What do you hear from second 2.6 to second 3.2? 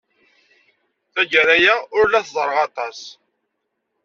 aṭas.